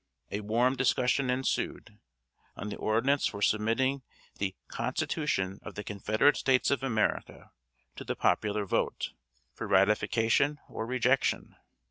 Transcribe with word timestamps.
A 0.31 0.39
warm 0.39 0.75
discussion 0.75 1.29
ensued, 1.29 1.99
on 2.55 2.69
the 2.69 2.75
ordinance 2.75 3.27
for 3.27 3.39
submitting 3.39 4.01
the 4.39 4.55
"Constitution 4.67 5.59
of 5.61 5.75
the 5.75 5.83
Confederate 5.83 6.37
States 6.37 6.71
of 6.71 6.81
America" 6.81 7.51
to 7.97 8.03
the 8.03 8.15
popular 8.15 8.65
vote, 8.65 9.11
for 9.53 9.67
ratification 9.67 10.57
or 10.67 10.87
rejection. 10.87 11.55